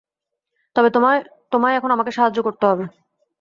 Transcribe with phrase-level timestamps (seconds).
[0.75, 0.89] তবে
[1.51, 2.85] তোমায় এখন আমাকে সাহায্য করতে হবে।